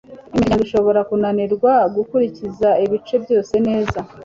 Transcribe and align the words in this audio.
imiryango 0.33 0.61
ishobora 0.67 0.99
kunanirwa 1.09 1.71
gukurikiza 1.95 2.69
ibice 2.83 3.15
byose 3.23 3.53
neza 3.67 3.99